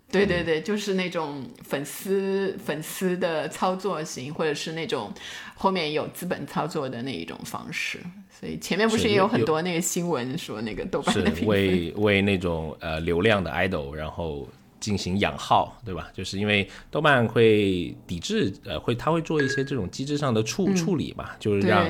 [0.09, 5.11] 对对对，就是那种粉丝粉丝的操作型，或者是那种
[5.53, 7.99] 后面有资本操作的那一种方式。
[8.31, 14.47] 所以前面不是也有很多那个新闻说那个豆瓣的评为为那种呃流量的 idol 然后
[14.79, 16.09] 进行养号，对吧？
[16.13, 21.85] 就是因为豆瓣会抵制呃会他会做一些这种机制上的处处理嘛，就是让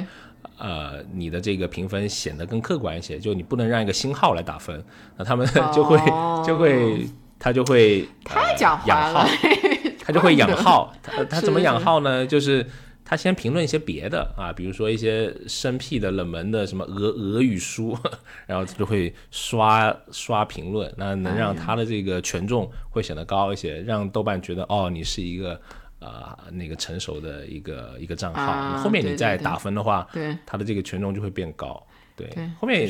[0.57, 4.83] 呃你的这个评分显得更客观一些，就你不能让一个新号来打分，
[5.17, 5.99] 那他们 就会
[6.43, 7.05] 就会。
[7.39, 9.27] 他就会太讲话了，
[10.03, 10.93] 他就会养号。
[11.03, 12.25] 他他怎么养号呢？
[12.25, 12.65] 就是
[13.05, 17.97] 他先评论一些别的啊，比如说一些生僻的、冷门的什么俄俄语书，
[18.45, 25.59] 然后就会刷刷评论，那能让他的这个权重会显得高一些，让豆瓣觉得哦，你是一个
[25.99, 28.77] 呃那个成熟的一个一个账号。
[28.79, 31.81] 后面你再打分的话，对他的这个权重就会变高。
[32.17, 32.27] 对，
[32.59, 32.89] 后面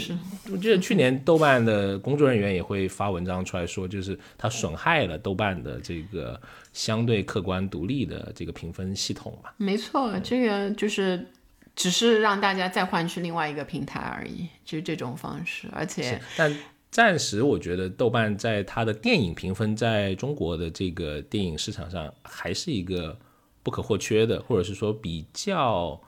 [0.49, 6.39] 我记得去年豆瓣的工作人员也会发文章出来说，就是它损害了豆瓣的这个
[6.71, 9.49] 相对客观独立的这个评分系统嘛。
[9.57, 11.27] 没错，这个就是
[11.75, 15.67] 只是让大家再换去另外一个平台而已，就是这种方式。
[15.73, 16.57] 而且，但
[16.89, 23.19] 暂时我觉得豆瓣在它的电影评分在中国的这个电影市场上还是一个
[23.61, 26.01] 不可或缺的，或者是说比较。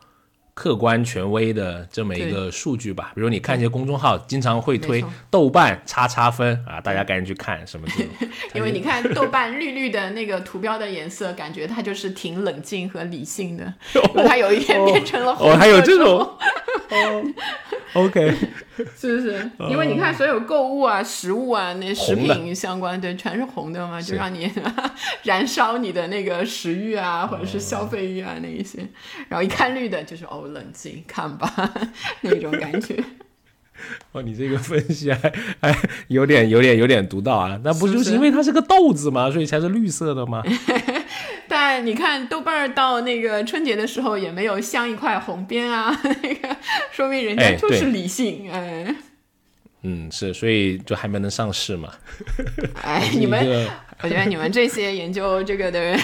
[0.59, 8.11] 客观权威的这么一个数据吧，比如你看一些公众号，经常会推豆瓣叉叉分啊，大家赶紧去看什么这种。
[8.53, 13.73] 因为你看豆瓣绿绿的那个图标的颜色，感觉它就是挺冷静和理性的。
[14.27, 16.29] 它有一天变成了红，还有这种。
[17.93, 18.35] OK，
[18.95, 19.49] 是不是？
[19.69, 24.51] 因为你看所有购物啊、食物啊、那食品相关，对，全是红的嘛，就让你
[25.23, 28.79] 燃烧你的那个食欲啊，或者是消费欲啊那一些。
[29.27, 31.71] 然后一看绿的，就是哦，冷静看吧，
[32.21, 33.03] 那种感觉。
[34.12, 35.31] 哦，你这个分析还
[35.62, 35.73] 还
[36.09, 37.58] 有点、有点、有点独到啊！
[37.63, 39.29] 那不就是因为它是个豆子吗？
[39.31, 40.43] 所以才是绿色的吗？
[41.47, 46.58] 但，你看豆瓣儿到那个春节的时候也没有镶一块红边啊，那个
[46.91, 48.93] 说明人家就是理性，哎。
[49.83, 51.93] 嗯，是，所以就还没能上市嘛。
[52.83, 53.65] 哎，你们，
[54.02, 55.97] 我觉得你们这些研究这个的人，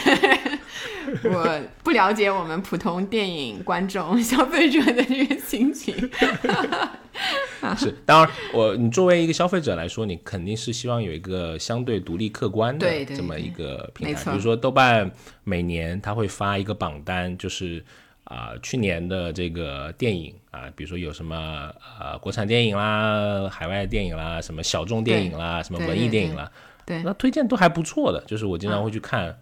[1.24, 5.94] 我不了解我们普通电影观众、 消费者的这个心情。
[7.78, 14.32] 是，当然，我你作为一个消费者来说，你肯定是希望有一个相对独立客观的这么一个平台。
[14.32, 15.10] 比如说豆瓣
[15.44, 17.84] 每年他会发一个榜单，就是
[18.26, 20.34] 啊，去年的这个电影。
[20.52, 21.70] 啊，比如说有什么
[22.00, 26.50] 呃国产电影啦、海外电影啦、什么小众电影啦、什么文艺电影啦，
[26.86, 29.38] 对，那推荐都还不错的，就是我经常会去看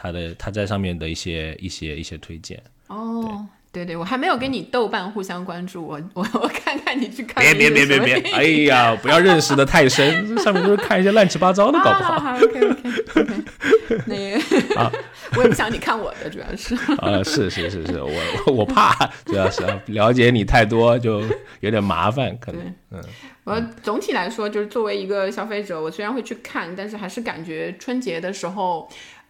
[0.00, 2.62] 他的他在上面的一些一些一些推荐。
[2.86, 7.42] 哦，对对，我还没有跟你豆瓣互相关注，我 我我看看你去看。
[7.42, 12.36] 别别别别别，哎呀，不要认识的太深， 上面都是看一些乱七八糟的，搞不好。
[12.36, 14.90] OK OK OK，那啊。
[15.36, 18.10] 我也不想你看我的，主要是啊，是是是是，我
[18.50, 18.94] 我怕，
[19.26, 21.22] 主要是了解你太多就
[21.60, 23.02] 有点麻烦，可能嗯。
[23.44, 28.88] 我总体来说，就是作为一个消费者，我虽然会去看，但是还是感觉春节的时候，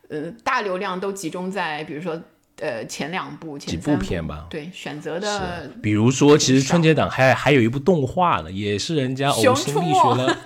[0.08, 2.20] 呃，大流量都集中在比如说
[2.60, 4.46] 呃前两部前、几部片吧。
[4.50, 10.36] 对，选择的，比如说，其实春节档还还有一部动画呢，也是人家呕心沥血了。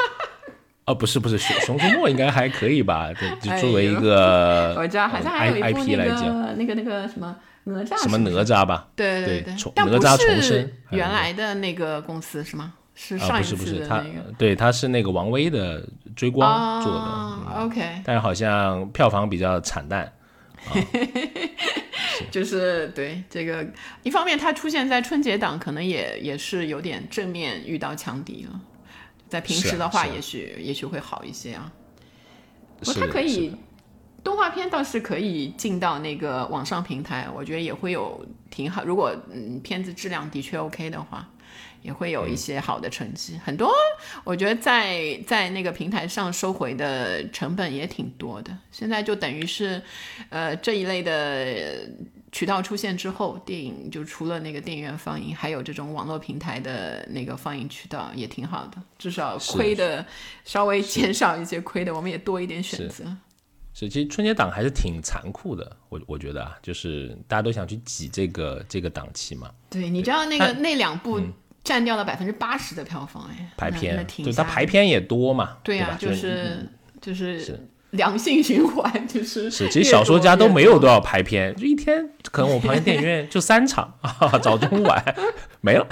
[0.85, 3.13] 哦，不是不是，熊熊出没应该还可以吧？
[3.13, 8.89] 就就作为一个， 我知道，好像还有一部那个那个那个什么哪吒，什么哪吒吧？
[8.97, 9.93] 对对对，但不
[10.43, 12.73] 是原来的那个公司是吗？
[12.95, 14.33] 是上一次的那个？
[14.39, 18.03] 对，他是那个王威的追光做的，OK。
[18.05, 20.13] 但是好像票房比较惨淡，
[22.31, 23.67] 就是对这个
[24.03, 28.61] 一方面，它出现在春节档，可能也也是有点正面遇到强敌了。
[29.29, 31.73] 在平时的话，也许也许会好一些啊。
[32.81, 33.57] 不，它可以
[34.23, 38.85] 动画片倒是可以进到那个网上平台，我觉得也会有挺好。
[38.85, 41.27] 如果嗯片子质量的确 OK 的话，
[41.83, 43.39] 也会有一些好的成绩。
[43.45, 43.73] 很多
[44.25, 48.57] 我觉得在在那个平台上收回的成本也挺多的。
[48.71, 49.83] 现在就等于是
[50.31, 51.89] 呃这一类的。
[52.35, 60.03] 渠道出现之后，电影就除了那个电影院放映，还有这种网络平台的那个放映渠道也挺好的，至少亏的
[60.43, 63.05] 稍微减少一些亏的，我们也多一点选择。
[63.75, 69.51] 是，其实春节档还是挺残酷的，我我觉得啊，就是大家都想去挤这个这个档期嘛。
[69.69, 71.21] 对，你知道那个那两部
[71.65, 76.69] 占掉了百分之八十的票房哎，排片，就它排片也多嘛，对呀，就是
[77.01, 77.69] 就是。
[77.93, 85.15] 良性循环 就是是，其实小说家都没有多少排片，就一天可能我旁边电影院 就三场啊， 早中晚
[85.61, 85.87] 没了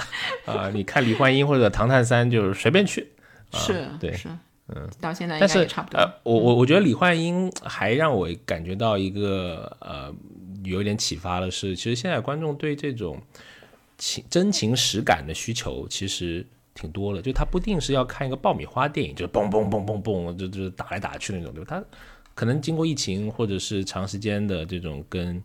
[0.45, 0.71] 啊。
[0.73, 3.07] 你看李焕英或者唐探三，就是随便去。
[3.53, 4.29] 是，对，是，
[4.69, 5.99] 嗯，到现在但是差不多。
[5.99, 10.11] 呃，我我我觉得李焕英还让我感觉到一个呃
[10.63, 13.21] 有点启发的是，其实现在观众对这种
[14.01, 16.45] 情真情实感的需求其实。
[16.73, 21.67] 挺多了，就他不定是要看一个爆米花电影，就是嘣嘣嘣嘣嘣，就就打来打去那种，对吧？
[21.69, 21.85] 他
[22.33, 25.35] 可能经过疫情或者是长时间的这种跟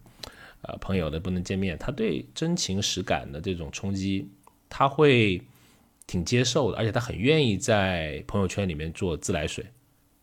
[0.63, 4.31] 呃朋友的不能见面，他对真情实感的这种冲击，
[4.69, 5.43] 他会
[6.07, 9.67] 挺接受的，而且他很愿意在朋友圈里面做自来水。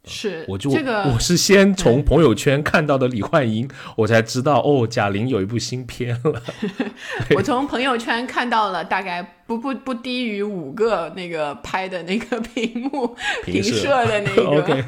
[0.05, 6.41] 是，我就这个，我是先从朋友圈看到的李焕英，我才知道哦，贾玲有一部新片了。
[7.35, 14.83] 我从朋友圈看到了大概不不不低于五个那个拍的那个屏幕 平射的 那个，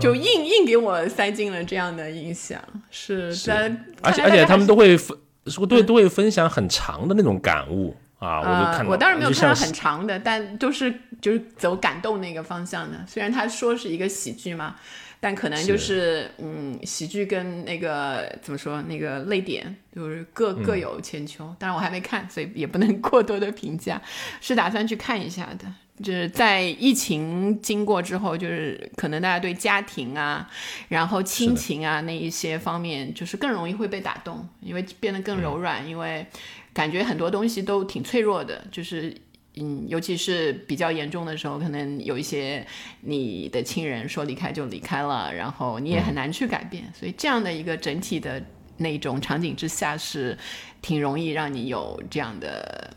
[0.00, 2.58] 就硬硬给我塞进了这样的印象。
[2.90, 3.70] 是，在
[4.00, 5.14] 而且而且他们都会分，
[5.48, 7.94] 说都都会分享很长的那种感悟。
[8.24, 13.04] 啊，我就看，我当然没有看到很长的，但就是就是走感动那个方向的。
[13.06, 14.76] 虽然他说是一个喜剧嘛，
[15.20, 21.44] 但可能就是嗯，喜剧跟那个怎么说，那个泪点就是各各有千秋。
[21.58, 24.00] 当然我还没看，所以也不能 过多的评价。
[24.40, 25.66] 是打算去看一下的，
[26.02, 30.50] 就是在疫情经过之后，就是可能大家对家庭啊，
[30.88, 36.26] 然后亲情啊那一些方面，就是更容易会被打动，因为变得更柔软，因为。
[36.74, 39.16] 感觉很多东西都挺脆弱的，就是
[39.54, 42.66] 嗯，尤其是比较严重的时候，可能有一些
[43.02, 48.44] 你的亲人说离开就离开了，然后你也很难去改变，所以这样的一个整体的
[48.78, 50.36] 那种场景之下，是
[50.82, 52.92] 挺容易让你有这样的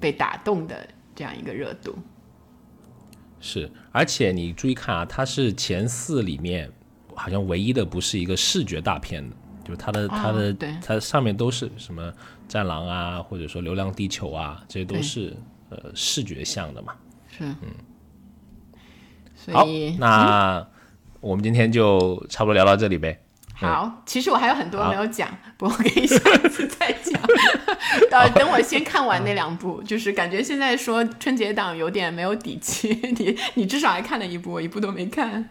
[0.00, 0.84] 被打动的
[1.14, 1.96] 这样一个热度。
[3.42, 6.70] 是，而且你注意看啊，它是前四里面
[7.14, 9.36] 好像唯一的不是一个视觉大片的。
[9.64, 10.52] 就是它的它的
[10.84, 12.12] 它上面都是什么
[12.48, 15.36] 战狼啊，或者说流浪地球啊，这些都是
[15.68, 16.94] 呃视觉向的嘛。
[17.30, 17.68] 是，嗯。
[19.52, 19.64] 好，
[19.98, 20.66] 那
[21.20, 23.21] 我们今天就差不多聊到这里呗。
[23.62, 27.20] 好，其实我还有很多没有讲，不过可以下次再讲。
[28.10, 32.88] 呃，等我先看完那两部，就是感觉现在说春节档有点没有底气。
[33.18, 35.48] 你你至少还看了一部，我一部都没看。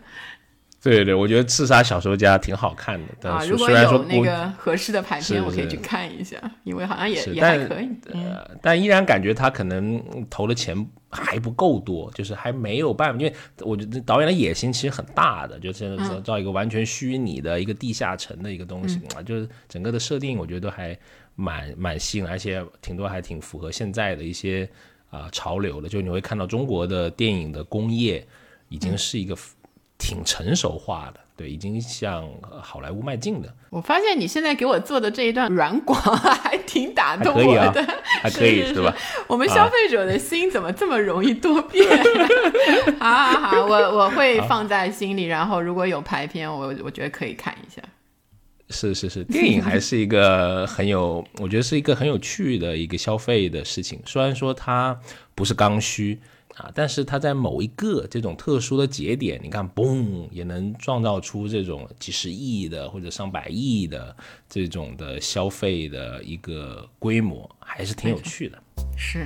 [0.83, 3.31] 对对对，我觉得《刺杀小说家》挺好看的。
[3.31, 7.89] 啊，如果有那个合适的排片，我可以去看一下，因为好像也也还可以。
[8.11, 10.75] 呃，但依然感觉他可能投的钱
[11.11, 13.19] 还不够多，就是还没有办法。
[13.19, 20.97] 因为我觉得导演的野心其实很大的，就是造一个完全虚拟的一个地下城的一个东西啊，就是整个的设定，我觉得还
[21.35, 24.67] 蛮蛮新，而且挺多还挺符合现在的一些
[25.09, 25.87] 啊潮流的。
[25.87, 28.25] 就你会看到中国的电影的工业
[28.69, 29.37] 已经是一个。
[30.03, 32.29] 挺成熟化的，对，已经向
[32.61, 33.51] 好莱坞迈进的。
[33.71, 37.83] 我发现你现在给我做的这一段软广 还挺打动我的，
[38.21, 38.95] 还可以是吧？
[39.25, 41.83] 我们消费者的心怎么这么容易多变？
[42.99, 47.81] 好好好，我我会放在心里，然后如果有排片，我我觉得可以看一下。
[48.69, 53.99] 是是是，电影还是一个很有，我觉得是一个很有趣的一个消费的事情。
[54.05, 54.99] 虽然说它
[55.33, 56.19] 不是刚需。
[56.61, 56.71] 啊！
[56.75, 64.15] 但是它在某一个这种特殊的节点，你看，嘣，也能创造出这种几十亿的或者上百亿的
[64.47, 68.57] 这种的消费的一个规模，还是挺有趣的。
[68.95, 69.23] 是，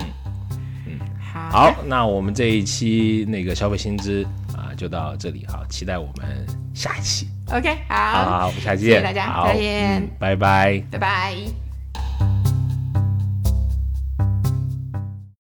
[0.88, 4.26] 嗯，好，那我们这一期那个消费新知
[4.56, 7.28] 啊，就到这里，好，期待我们下一期。
[7.52, 11.65] OK，好，好，我们下期见，谢谢大家，再见，拜拜，拜拜。